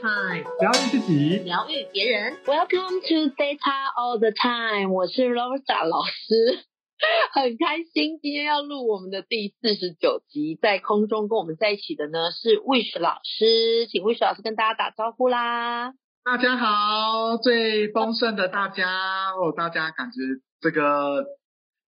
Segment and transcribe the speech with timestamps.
[0.00, 2.36] Time，疗愈自己，疗愈别人。
[2.44, 6.64] Welcome to Data All the Time，我是 Rosa 老师，
[7.34, 15.92] 很开心今天要录我们的第四十九集，在空中跟我们在一起的呢是 Wish 老师，请 Wish 老师跟大家打招呼啦。
[16.24, 20.20] 大家好，最丰盛的大家，哦，大家感觉
[20.60, 21.26] 这个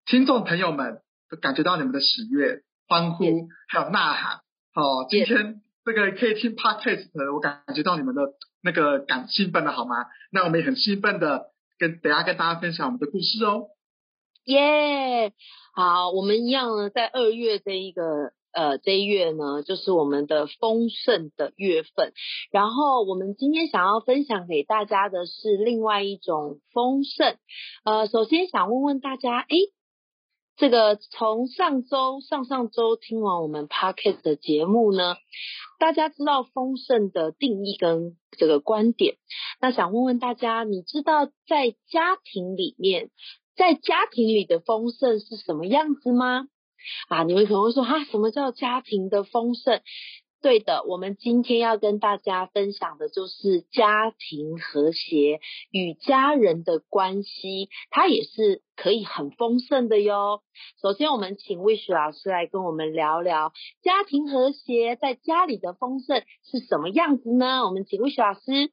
[0.06, 1.00] 听众朋友们
[1.30, 3.24] 都感觉到你们的喜悦、欢呼
[3.68, 4.40] 还有呐喊。
[4.74, 5.60] 哦，今天
[5.92, 8.22] 这个可以听 podcast，我感觉到你们的
[8.62, 9.96] 那个感兴奋的好吗？
[10.30, 11.46] 那我们也很兴奋的
[11.80, 13.66] 跟等下跟大家分享我们的故事哦。
[14.44, 15.32] 耶、
[15.74, 18.02] 好，我们一样呢，在二月这一个
[18.52, 22.12] 呃这一月呢，就是我们的丰盛的月份。
[22.52, 27.36] 然后我们今天想要分享给大家的是另外一种丰盛。
[27.84, 29.56] 呃，首先想问问大家，诶，
[30.60, 35.16] 这个从上周、上上周听完我们 podcast 的节目呢，
[35.78, 39.16] 大家知道丰盛的定义跟这个观点。
[39.58, 43.08] 那想问问大家，你知道在家庭里面，
[43.56, 46.46] 在家庭里的丰盛是什么样子吗？
[47.08, 49.80] 啊，你们可能会说，哈，什么叫家庭的丰盛？
[50.42, 55.38] 对的，我们今天要跟大家分享的就是家庭和谐
[55.70, 60.40] 与家人的关系，它也是可以很丰盛的哟。
[60.80, 63.52] 首先，我们请魏雪老师来跟我们聊聊
[63.82, 67.66] 家庭和谐在家里的丰盛是什么样子呢？
[67.66, 68.72] 我们请魏雪老师。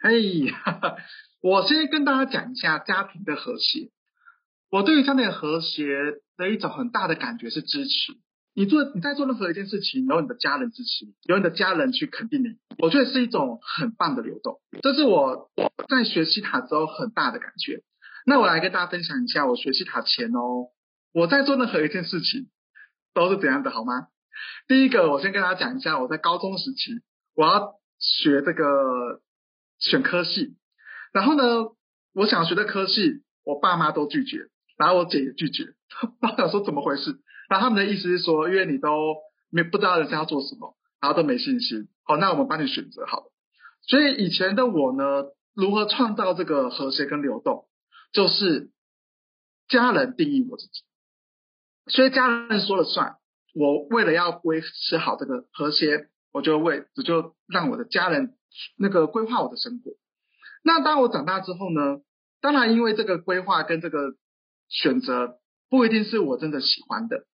[0.00, 0.96] 嘿，哈 哈
[1.42, 3.90] 我先跟大家讲一下家庭的和谐。
[4.70, 5.84] 我对于家庭和谐
[6.38, 8.14] 的一种很大的感觉是支持。
[8.54, 14.60] 你做你在做任何一件事情，有你的家人支持，有你的家人去肯定你，我觉得是一种很棒的流动。
[14.82, 17.82] 这是我我在学西塔之后很大的感觉。
[18.26, 20.68] 那我来跟大家分享一下我学西塔前哦，
[21.12, 22.50] 我在做任何一件事情
[23.14, 24.08] 都是怎样的，好吗？
[24.68, 27.00] 第一个，我先跟大家讲一下，我在高中时期
[27.34, 29.22] 我要学这个
[29.78, 30.56] 选科系，
[31.12, 31.42] 然后呢，
[32.12, 35.64] 我想学的科系，我爸妈都拒绝，然后我姐也拒绝，
[36.20, 37.21] 我想说怎么回事？
[37.52, 38.88] 那他们的意思是说，因为你都
[39.50, 43.30] 没不知道人家要做什么，然后都没信心，好，那我们帮你选择好了。
[43.82, 47.68] 所以以前的我呢，如何创造这个和谐跟流动，
[48.10, 48.70] 就是
[49.68, 50.80] 家人定义我自己，
[51.88, 53.16] 所以家人说了算。
[53.54, 58.34] 我为了要维持好这个和谐，我就为我就让我的家人
[58.78, 59.90] 那个规划我的生活。
[60.64, 62.00] 那当我长大之后呢，
[62.40, 64.14] 当然因为这个规划跟这个
[64.70, 65.36] 选择
[65.68, 67.26] 不一定是我真的喜欢的。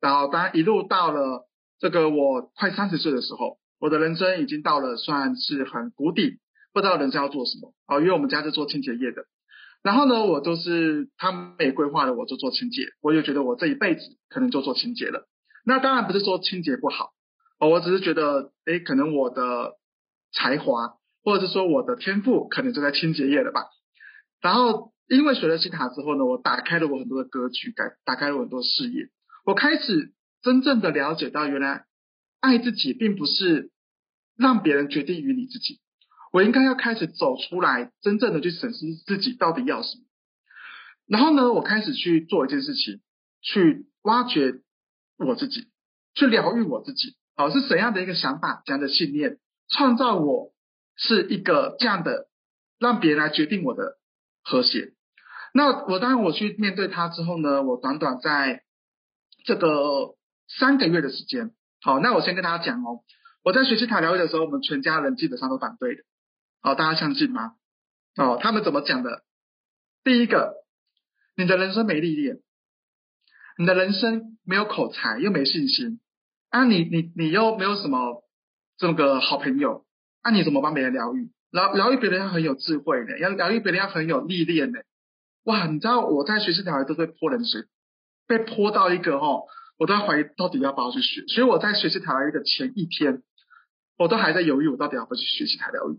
[0.00, 1.48] 然后当然一路到了
[1.78, 6.38] 这个我快三十岁的时候，我的人生已经到了算是很谷底，
[6.72, 7.74] 不知道人生要做什么。
[7.86, 9.24] 哦，因为我们家是做清洁业的，
[9.82, 15.28] 然后呢，我都是他们也规划了我就做清洁，我就觉得我这一辈子可能就做清洁了。
[15.64, 17.10] 那当然不是说清洁不好，
[17.58, 19.74] 哦，我只是觉得，诶，可能我的
[20.32, 23.66] 才华或者是说我的天赋可能就在清洁业了吧。
[24.40, 29.08] 然后因为学了西塔之后呢，我打开了我很多的格局，改打开了我很多视野，
[29.48, 31.86] 我开始真正的了解到，原来
[32.38, 33.70] 爱自己并不是
[34.36, 35.80] 让别人决定于你自己，
[36.32, 40.04] 我应该要开始走出来，真正的去审视自己到底要什么。
[41.06, 43.00] 然后呢，我开始去做一件事情，
[43.40, 44.60] 去挖掘
[45.16, 45.68] 我自己，
[46.14, 47.16] 去疗愈我自己。
[47.34, 49.38] 好，是怎样的一个想法，怎样的信念，
[49.70, 50.52] 创造我
[50.94, 52.28] 是一个这样的，
[52.78, 53.96] 让别人来决定我的
[54.44, 54.92] 和谐。
[55.54, 58.62] 那我当然我去面对它之后呢，我短短在
[59.48, 60.14] 这个
[60.58, 63.00] 三个月的时间，好，那我先跟大家讲哦，
[63.42, 66.02] 我在学习塔疗愈的时候，我们全家人基本上都反对的，
[66.60, 67.54] 好，大家相信吗？
[68.16, 69.24] 哦，他们怎么讲的？
[70.04, 70.52] 第一个，
[71.34, 72.40] 你的人生没历练，
[73.56, 75.98] 你的人生没有口才，又没信心，
[76.50, 78.22] 啊你，你你又没有什么
[78.76, 79.86] 这个好朋友，
[80.20, 81.30] 啊，你怎么帮别人疗愈？
[81.50, 84.84] 疗疗愈别人要很有智慧的，要疗愈别人要很有历练的。
[85.44, 87.62] 哇，你知道我在学习疗愈都被泼冷水，
[88.28, 89.42] 被泼到一个哦，
[89.78, 91.24] 我都在怀疑到底要不要去学。
[91.26, 93.24] 所以我在学习塔疗愈的前一天，
[93.96, 95.98] 我都还在犹豫我到底要不要去学习塔疗愈，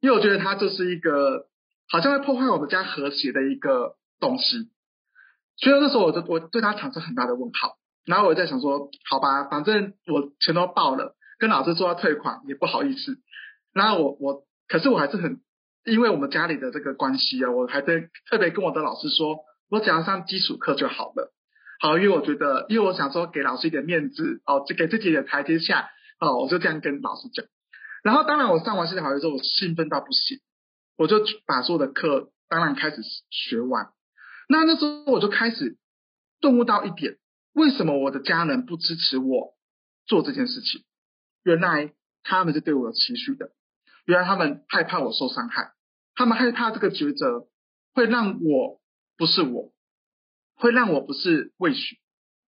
[0.00, 1.48] 因为我觉得它就是一个
[1.90, 4.70] 好像会破坏我们家和谐的一个东西。
[5.56, 7.76] 所以那时候我就我对它产生很大的问号。
[8.06, 13.18] 然后我在想说，好吧，反正我钱都报了，跟老师说要退款也不好意思。
[13.74, 15.40] 然后我我可是我还是很。
[15.84, 21.32] 因为我们家里的这个关系啊，我还在特别跟我的老师说，我只要上基础课就好了。
[21.80, 25.90] 好，因为我觉得，因为我想说给老师一点面子哦，就给自己一点台阶下
[26.20, 27.44] 哦，我就这样跟老师讲。
[28.02, 30.38] 然后当然我上完系统考试之后，我兴奋到不行，
[30.96, 33.88] 我就把所有的课当然开始学完。
[34.48, 35.76] 那那时候我就开始
[36.40, 37.18] 顿悟到一点，
[37.52, 39.54] 为什么我的家人不支持我
[40.06, 40.82] 做这件事情？
[41.42, 41.92] 原来
[42.22, 43.50] 他们是对我有期许的。
[44.04, 45.72] 原来他们害怕我受伤害，
[46.14, 47.48] 他们害怕这个抉择
[47.92, 48.80] 会让我
[49.18, 49.72] 不是我，
[50.56, 51.98] 会让我不是魏许，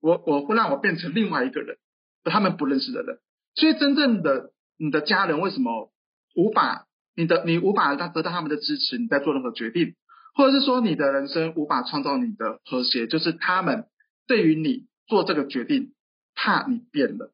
[0.00, 1.78] 我我会让我变成另外一个人，
[2.25, 3.19] 他们不认识的人。
[3.55, 5.93] 所以真正的你的家人为什么
[6.34, 9.94] 无法你的你无法得到他们的支持，你在做任何决定，
[10.34, 13.87] 或者是说你的人生无法创造你的和谐，就是他们
[14.26, 15.94] 对于你做这个决定，
[16.34, 17.32] 怕你变了。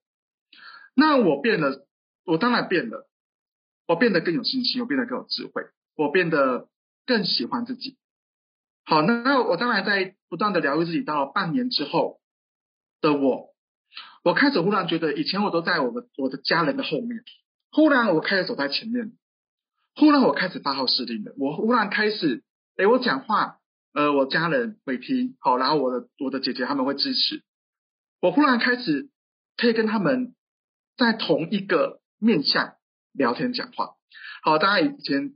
[0.94, 1.86] 那我变了，
[2.24, 3.08] 我当然变了，
[3.86, 5.64] 我变得更有信心，我变得更有智慧，
[5.96, 6.68] 我变得
[7.04, 7.98] 更喜欢自己。
[8.84, 12.20] 好，那那我当然在不断的疗愈自己，到半年之后
[13.00, 13.54] 的我。
[14.22, 17.22] 我开始忽然觉得，以前我都在我的我的家人的后面，
[17.70, 19.12] 忽然我开始走在前面，
[19.94, 21.34] 忽然我开始发号施令了。
[21.38, 22.42] 我忽然开始，
[22.76, 23.58] 哎，我讲话，
[23.92, 27.42] 呃，我家人会听，好，然后我的我的姐姐他们会支持。
[28.20, 29.10] 我忽然开始
[29.56, 30.34] 可以跟他们
[30.96, 32.76] 在同一个面向
[33.12, 33.90] 聊天讲话。
[34.42, 35.34] 好，大家以前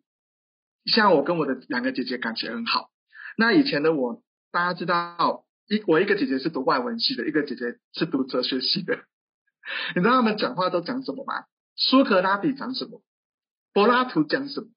[0.87, 2.91] 像我跟我的两个姐姐感情很好，
[3.41, 4.21] 那以前的我，
[4.51, 5.45] 大家知道。
[5.69, 8.99] 一我一个姐姐是读外文系的，一个姐姐是读哲学系的。
[9.95, 11.45] 你知道他们讲话都讲什么吗？
[11.77, 13.03] 苏格拉底讲什么？
[13.75, 14.69] 柏拉图讲什么？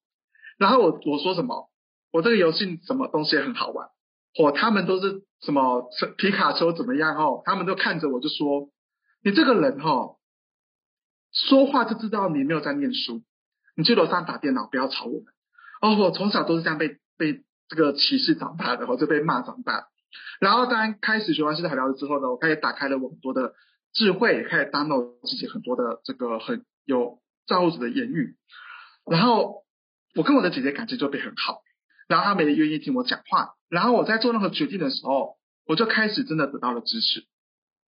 [0.58, 1.72] 然后我我说什么？
[2.12, 3.88] 我这个游戏什么东西很好玩？
[4.38, 7.16] 哦，他们都是什么皮卡丘怎么样？
[7.16, 8.70] 哦，他们都看着我就说
[9.24, 10.18] ：“你这个人哦，
[11.32, 13.24] 说话就知道你没有在念书。
[13.78, 15.34] 你去楼上打电脑，不要吵我们。”
[15.82, 19.88] 哦，我从小都是这样被被这个歧视长大的，或者被骂长大。
[20.42, 23.54] 然后，当然开始学完西塔疗之后呢，我开始打开了我很多的
[23.94, 28.36] 智慧，开始 download 自己很多的这个很有造物主的言语。
[29.10, 29.64] 然后，
[30.16, 31.62] 我跟我的姐姐感情就变很好，
[32.10, 33.54] 然后她们也愿意听我讲话。
[33.70, 37.24] 然后我在做任何决定的时候，我就开始真的得到了支持。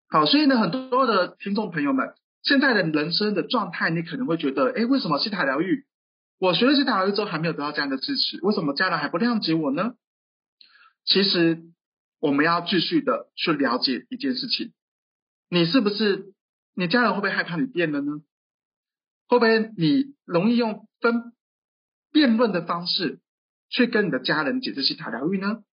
[0.09, 2.13] 好，所以呢，很多的听众朋友们，
[2.43, 5.87] 现在的人生的状态，你可能会觉得，哎，为什么西塔疗愈？
[6.41, 8.39] 我学了西塔疗愈之后，还没有得到这样的支持？
[8.41, 9.93] 为什么家人还不谅解我呢？
[11.05, 11.63] 其实。
[12.23, 14.73] 我们要继续的去了解一件事情，
[15.49, 16.35] 你是不是
[16.75, 18.21] 你家人会不会害怕你变了呢？
[19.27, 21.33] 会不会你容易用分
[22.11, 23.21] 辩论的方式
[23.69, 25.63] 去跟你的家人解释西塔疗愈呢？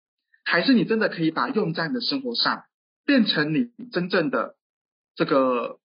[0.42, 2.64] 还是你真的可以把用在你的生活上，
[3.04, 4.56] 变成你真正的
[5.16, 5.78] 这个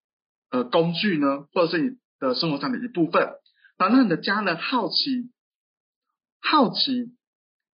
[0.49, 1.41] 呃工具呢？
[1.51, 3.33] 或者是你的生活上的一部分，
[3.89, 5.31] 让你的家人好奇
[6.41, 7.15] 好奇，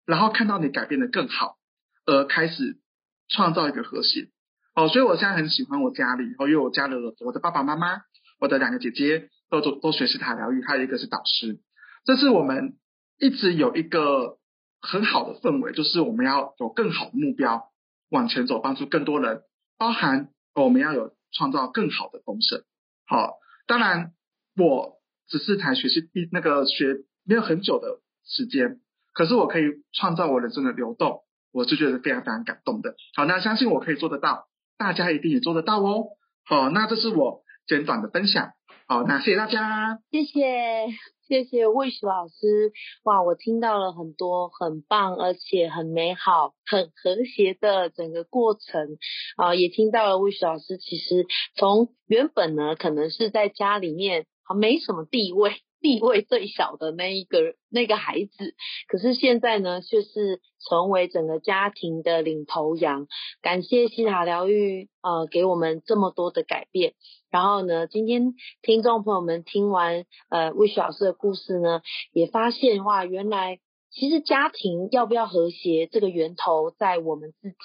[0.06, 1.58] 然后看到你改变的更好。
[2.06, 2.80] 而开始
[3.28, 4.32] 创造一个和谐
[4.74, 8.02] 哦，所以我现在很喜欢我家里哦，因为我家的我的爸爸妈妈，
[8.40, 11.60] 我的两个姐姐都都都学习塔疗愈，还有一个是导师，
[12.06, 12.80] 这是我们
[13.20, 14.40] 一直有一个
[14.82, 17.70] 很好的氛围，就是我们要有更好的目标
[18.10, 19.44] 往前走，帮助更多人，
[19.78, 22.64] 包含我们要有创造更好的丰盛。
[23.06, 23.34] 好，
[23.68, 24.14] 当然
[24.58, 24.99] 我
[25.30, 28.80] 只是才学习一那个学没有很久的时间，
[29.14, 31.22] 可是我可以创造我人生的流动。
[31.52, 32.94] 我就觉得非常非常感动的。
[33.16, 34.46] 好，那相信我可以做得到，
[34.78, 36.10] 大家一定也做得到哦。
[36.46, 38.52] 好，那这是我简短的分享。
[38.88, 40.86] 好，那谢谢大家，谢谢
[41.28, 42.72] 谢谢魏许老师。
[43.02, 49.00] 哇，我听到了很多很棒而且很美好、很和谐的整个过程
[49.36, 55.52] 啊，也听到了魏许老师其实从原本呢，可能是在家里面没什么地位。
[55.82, 58.54] 地位最小的那一个那个孩子，
[58.90, 63.08] 可是现在呢，却是成为整个家庭的领头羊。
[63.42, 66.96] 感谢西塔疗愈，呃，给我们这么多的改变。
[67.32, 77.56] 然后呢，今天听众朋友们听完呃魏雪老师的故事呢，也发现哇，原来其实家庭要不要和谐，这个源头在我们自己。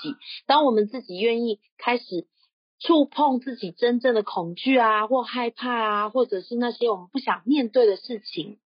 [0.46, 2.28] 当我们自己愿意开始。
[2.80, 8.58] 触碰自己真正的恐惧啊，或害怕啊，或者是那些我们不想面对的事情，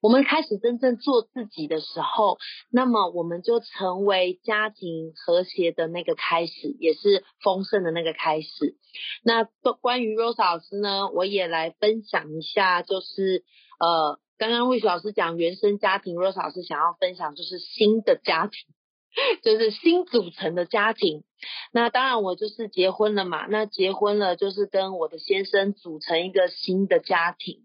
[0.00, 2.38] 我们开始真正做自己的时候，
[2.70, 8.76] 那么我们就成为家庭和谐的那个开始，也是丰盛的那个开始。
[9.22, 9.44] 那
[9.80, 13.44] 关于 Rose 老师呢，我也来分享一下，就是
[13.78, 18.74] 呃，刚刚魏雪老师讲原生家庭，Rose 老师想要分享就是新的家庭。
[19.42, 21.22] 就是新组成的家庭，
[21.72, 23.46] 那当然我就是结婚了嘛。
[23.46, 27.64] 那结婚了就是跟我的先生组成一个新的家庭。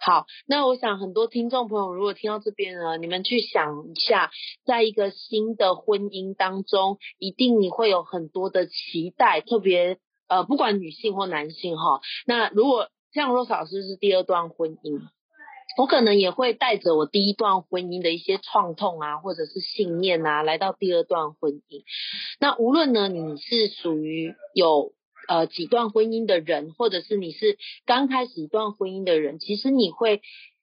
[0.00, 4.30] 好，那我想很多听众朋友如果听到这边呢，你们去想一下，
[4.66, 12.00] 在一个新的婚姻当中，一定你会有很多的期待，特别呃，不管女性或男性哈。
[12.26, 15.00] 那如果像若老师是第二段婚姻。
[15.76, 21.82] 我可能也会带着我第一段婚姻的一些创痛啊，或者是信念啊，来到第二段婚姻。
[22.38, 24.92] 那无论呢，你是属于有
[25.28, 30.20] 呃几段婚姻的人，或者是你是刚开始一段婚姻的人，其实你会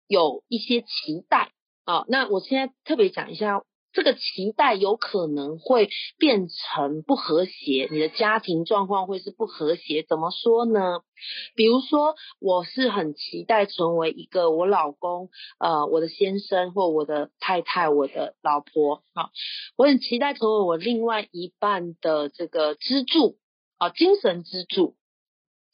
[0.08, 1.52] 有一些期待
[1.86, 2.06] 啊。
[2.08, 3.64] 那我现在特别讲一下。
[3.92, 10.04] 这个期待有可能会变成不和谐，你的家庭状况会是不和谐。
[10.04, 11.02] 怎么说呢？
[11.56, 15.30] 比如说，我是很期待成为一个我老公、
[15.60, 19.32] 呃，我的先生或我的太太、我的老婆啊，
[19.76, 23.38] 我很期待成为我另外一半的这个支柱
[23.78, 24.96] 啊，精神支柱。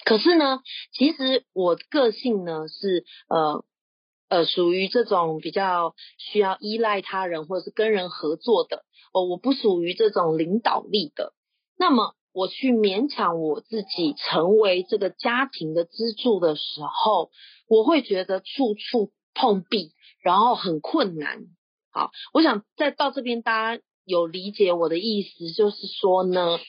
[0.05, 0.61] 可是呢，
[0.93, 3.65] 其实我个性呢是呃。
[4.27, 11.33] 呃，属于这种比较需要依赖他人或者是跟人合作的哦，我不属于这种领导力的。
[11.77, 17.29] 那么我去勉强我自己成为这个家庭的支柱的时候，
[17.67, 21.43] 我会觉得处处碰壁，然后很困难。
[21.91, 26.59] 好，我想再到这边，大家有理解我的意思，就是说呢，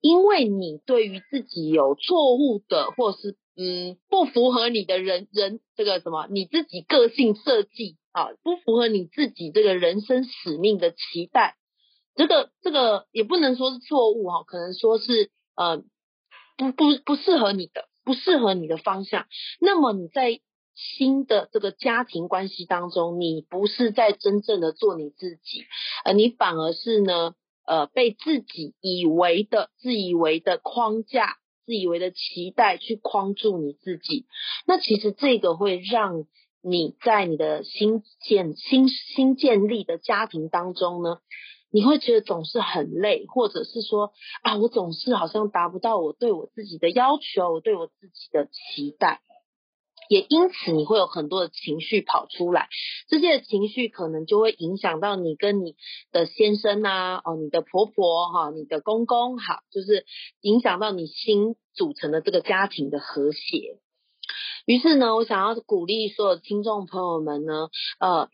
[0.00, 11.56] 因为你对于自己有错误的，或是嗯，不符合你的人人这个什么你自己个性设计啊，不符合你自己这个人生使命的期待，
[12.14, 15.84] 这个这个也不能说是错误哈，可能说是呃
[16.56, 19.26] 不不不适合你的，不适合你的方向。
[19.60, 20.40] 那么你在
[20.74, 25.64] 新的这个家庭关系当中，你不是在真正的做你自己，
[26.06, 27.34] 呃，你反而是呢
[27.66, 31.36] 呃被自己以为的自以为的框架。
[31.64, 34.26] 自以为的期待去框住你自己，
[34.66, 36.24] 那其实这个会让
[36.62, 41.18] 你在你的新建新新建立的家庭当中呢，
[41.70, 49.20] 你会觉得总是很累，或者是说啊，我总是好像达不到我对我自己的要求，我对我自己的期待。
[50.12, 52.68] 也因此，你会有很多的情绪跑出来，
[53.08, 55.74] 这些情绪可能就会影响到你跟你
[56.10, 60.04] 的先生啊，哦，你的婆婆哈，你的公公好，就是
[60.42, 63.78] 影响到你新组成的这个家庭的和谐。
[64.66, 68.28] 于是呢，我想要鼓励所有听众朋友们呢，呃，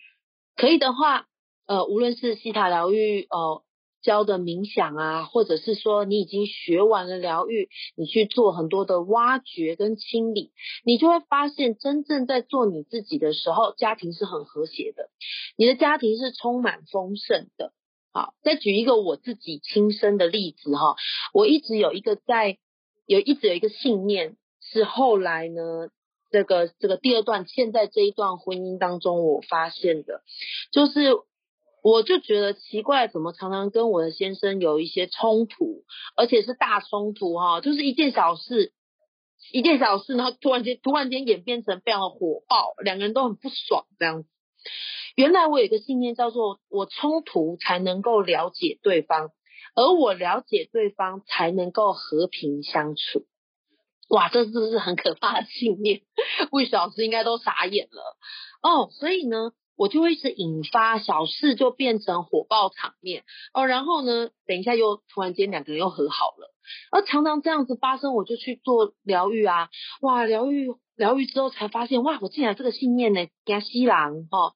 [0.56, 1.26] 可以的话，
[1.68, 3.62] 呃，无论是西塔疗愈，呃。
[4.00, 10.52] 教的冥想啊，或者是说你已经学完了疗愈，你去做很多的挖掘跟清理，
[10.84, 15.10] 你就会发现，真正在做你自己的时候，家庭是很和谐的，
[15.56, 17.72] 你的家庭是充满丰盛的。
[18.12, 20.94] 好，再举一个我自己亲身的例子哈，
[21.32, 22.58] 我一直有一个在
[23.06, 25.88] 有一直有一个信念，是后来呢，
[26.30, 30.22] 这个这个第二段现在这一段婚姻当中我发现的，
[30.70, 30.92] 就是。
[31.82, 35.84] 我就觉得奇怪，怎么常常跟我的先生有一些冲突，
[36.16, 38.72] 而且是大冲突哈，就是一件小事，
[39.52, 44.28] 一件小事，然后突然间突然间演变成非常的火爆，两个人都很不爽这样子。
[45.14, 49.30] 原来我有个信念叫做，我冲突才能够了解对方，
[49.74, 53.26] 而我了解对方才能够和平相处。
[54.08, 56.02] 哇，这是不是很可怕的信念？
[56.50, 58.16] 魏老师应该都傻眼了
[58.62, 58.90] 哦。
[58.90, 59.52] 所以呢？
[59.78, 63.22] 我就会是引发小事就变成火爆场面。
[63.54, 66.52] 哦，然后呢，等一下又突然间两个人又和好了，
[66.90, 69.70] 而常常这样子发生，我就去做疗愈啊，
[70.02, 74.54] 哇，疗愈疗愈之后才发现，哇，我竟然这个信念呢，加西郎哈，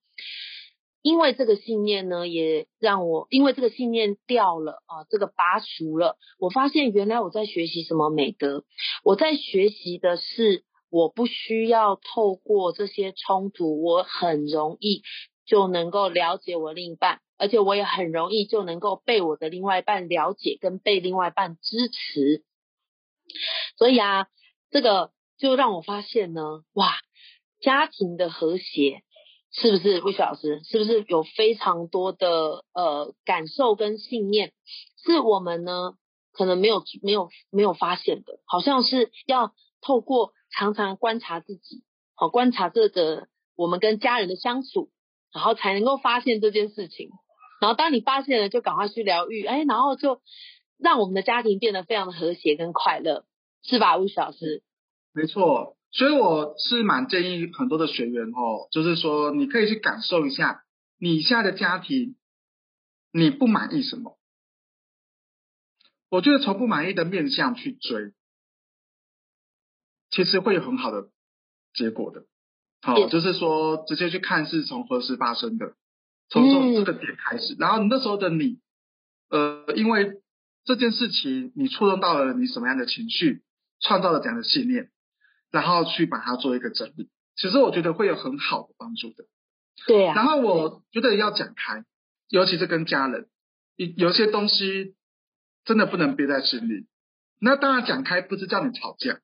[1.02, 8.64] 因为这个信念呢，也让我因为这个信念掉了啊，这个拔除了，我发现原来我在学习什么美德，
[9.04, 10.64] 我在学习的是。
[10.92, 15.00] 我不需要透过这些冲突，我很容易
[15.46, 22.44] 就能够了解我另一半，而且我也很容易就能够被我的另外一半了解，跟被另外一半支持。
[23.78, 24.26] 所以啊，
[24.70, 26.42] 这个就让我发现呢，
[26.74, 26.92] 哇，
[27.58, 29.00] 家庭的和谐
[29.50, 30.60] 是不是魏雪老师？
[30.62, 34.52] 是不是有非常多的呃感受跟信念，
[35.02, 35.94] 是我们呢
[36.32, 40.34] 可能没有没有没有发现的，好像是要透过。
[40.52, 41.82] 常常观察自己，
[42.14, 44.90] 好观察这个我们跟家人的相处，
[45.32, 47.10] 然后才能够发现这件事情。
[47.60, 50.20] 然后当你发现了，就赶快去疗愈，哎，然后就
[50.78, 53.24] 让我们的家庭变得非常的和谐跟快乐，
[53.62, 54.62] 是吧，吴老师？
[55.12, 60.64] 没错，所以我是蛮建议很多的学员哦，就是说你可以去感受一下
[60.98, 62.16] 你现在的家庭，
[63.12, 64.18] 你不满意什么？
[66.08, 68.12] 我觉得从不满意的面相去追。
[70.12, 71.08] 其实会有很好的
[71.74, 72.26] 结果的，
[72.82, 75.74] 好，就是说直接去看是从何时发生的，
[76.28, 78.60] 从这这个点开始，然后你那时候的你，
[79.30, 80.20] 呃，因为
[80.64, 83.42] 这件事情你触动到了你什么样的情绪，
[83.80, 84.90] 创造了怎样的信念，
[85.50, 89.24] 然后去把它做一个整理，其实我觉得会有很好的帮助的。
[89.86, 90.12] 对呀。
[90.14, 91.84] 然后我觉得要讲开，
[92.28, 93.28] 尤其是跟家人，
[93.76, 94.94] 有有些东西
[95.64, 96.86] 真的不能憋在心里。
[97.40, 99.18] 那当然讲开不是叫你吵架。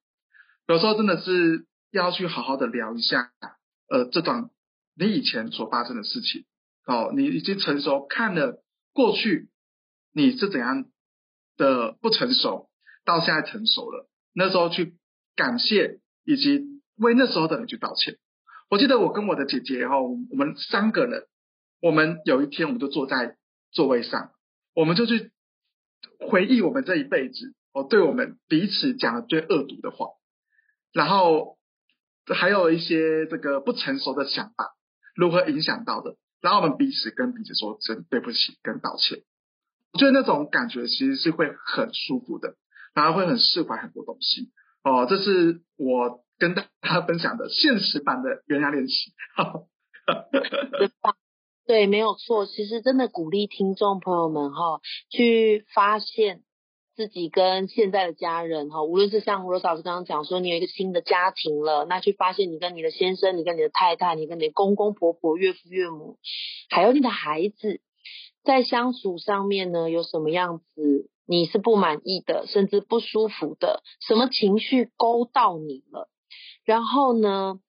[0.68, 3.32] 有时候真的是要去好好的聊一下，
[3.88, 4.50] 呃，这段
[4.94, 6.44] 你以前所发生的事情，
[6.84, 9.48] 哦，你已经成熟，看了过去
[10.12, 10.84] 你是怎样
[11.56, 12.68] 的不成熟，
[13.06, 14.94] 到现在成熟了，那时候去
[15.36, 18.18] 感谢以及为那时候的你去道歉。
[18.68, 21.26] 我记得我跟我的姐姐哈，我们三个人，
[21.80, 23.38] 我们有一天我们就坐在
[23.72, 24.32] 座位上，
[24.74, 25.32] 我们就去
[26.20, 30.08] 回忆我们这一辈子，哦，对我们彼此讲了最恶毒的话，
[30.92, 31.58] 然后
[32.34, 34.74] 还有一些这个不成熟的想法，
[35.14, 39.22] 如何影响到的，然后我们彼此跟彼此说真对不起跟道歉，
[39.92, 42.56] 我觉得那种感觉其实是会很舒服的，
[42.94, 44.50] 然后会很释怀很多东西，
[44.82, 46.24] 哦，这是我。
[46.40, 49.12] 跟大家分享的现实版的原谅练习，
[51.66, 52.46] 对，没有错。
[52.46, 54.80] 其实真的鼓励听众朋友们哈，
[55.10, 56.44] 去发现
[56.98, 66.18] 自己跟现在的家人哈，无论是像罗老师刚刚讲说，你有一个新的家庭了，那去发现你跟你的先生、你跟你的太太、你跟你的公公婆婆、岳父岳母，
[66.70, 67.80] 还有你的孩子，
[68.42, 76.08] 在相处上面呢，有什么样子你是不满意的，甚至不舒服的，什么情绪勾到你了？
[76.64, 77.60] 然后呢，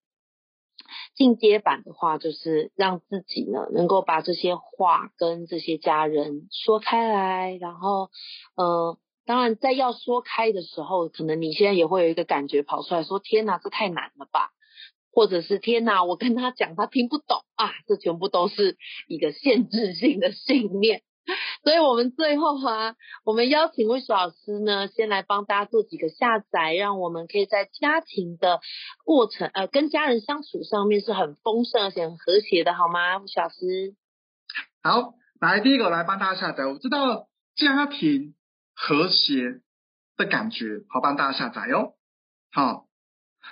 [1.13, 8.09] 进阶版的话就是让自己呢能够把这些话跟这些家人说开来，然后，
[8.55, 8.97] 呃，
[9.29, 14.49] 当然在要说开的时候，可能你现在也会有一个感觉跑出来说：“天哪，这太难了吧？”
[15.13, 18.75] 或者是“天哪，我跟他讲他听不懂啊！”这全部都是
[19.07, 21.03] 一个限制性的信念。
[21.63, 28.61] 所以，我们最后啊，我们邀请魏老师呢，先来帮大家做几个下载，让我们可以在家庭的
[29.05, 33.17] 过程，呃，跟家人相处上面是很丰盛而且很和谐的，好吗？
[33.19, 33.93] 魏老师，
[34.81, 38.33] 好，来第一个来帮大家下载，我知道家庭
[38.79, 39.59] 和谐
[40.15, 41.97] 的感觉，好帮大家下载哟。
[42.51, 42.87] 好，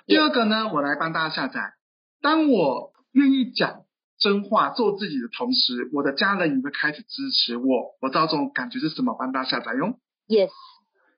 [0.06, 1.74] 第二个呢，我来帮大家下载，
[2.22, 3.84] 当我愿意讲。
[4.20, 7.96] 真话做自己的同时，我的家人也会开始支持我。
[8.02, 10.00] 我知道这种感觉是什么，帮大家下载哟。
[10.26, 10.50] Yes。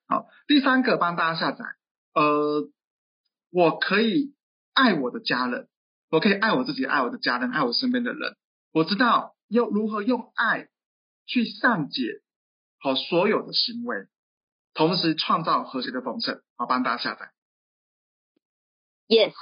[0.06, 1.64] 好，第三个帮大家下载。
[2.14, 2.70] 呃，
[3.52, 4.36] 我可以
[4.74, 5.70] 爱我的家人，
[6.10, 8.36] 我可以爱我自己，爱我的家人，爱我身边的人。
[8.74, 10.68] 我知道要如何用爱
[11.26, 12.02] 去善解
[12.80, 14.08] 好所有的行为，
[14.74, 16.42] 同时创造和谐的丰盛。
[16.56, 17.32] 好，帮大家下载。
[19.08, 19.34] Yes。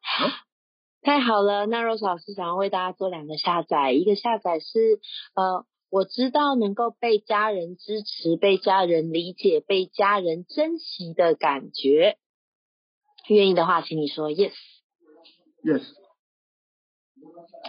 [0.00, 0.30] 好。
[1.02, 5.00] 太好了，那 Rose 老师想要为大家做两个下载，一个下载是
[5.34, 12.18] 呃，我知道能够被家人支持、被家人理解、被家人珍惜的感觉。
[13.26, 14.54] 愿意的话，请你说 yes。
[15.64, 15.82] Yes。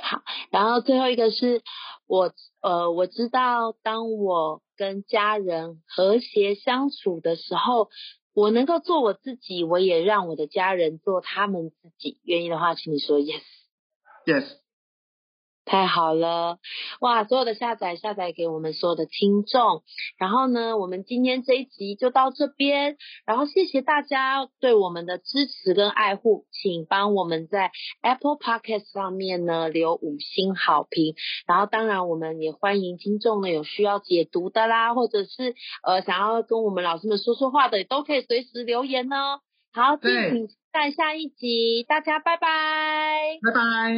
[0.01, 1.61] 好，然后最后一个是
[2.07, 7.89] 我呃，我知道当我跟家人和谐相处的时候。
[8.35, 12.19] 我能够做我自己，我也让我的家人做他们自己。
[12.23, 13.43] 愿意的话，请你说 yes。
[14.25, 14.62] Yes。
[15.65, 16.59] 太好了，
[16.99, 17.23] 哇！
[17.23, 19.83] 所有的下载下载给我们所有的听众，
[20.17, 27.71] 然后呢，我们今天这一集就到这边，然后谢谢大家对我们的支持跟爱护，请帮我们在
[28.01, 31.15] Apple Podcast 上面呢留五星好评，
[31.47, 39.39] 然后当然我们也欢迎听众呢有需要解读的啦，或者是呃想要跟我们老师们说说话的，也都可以随时留言哦。
[39.71, 43.93] 好，敬请待下一集，大家拜拜，拜拜。